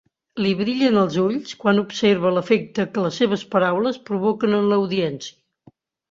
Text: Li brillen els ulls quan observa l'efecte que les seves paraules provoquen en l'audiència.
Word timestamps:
Li 0.43 0.51
brillen 0.59 0.95
els 0.99 1.17
ulls 1.23 1.51
quan 1.63 1.81
observa 1.81 2.31
l'efecte 2.37 2.85
que 2.95 3.03
les 3.07 3.19
seves 3.21 3.43
paraules 3.51 3.99
provoquen 4.09 4.57
en 4.61 4.71
l'audiència. 4.71 5.37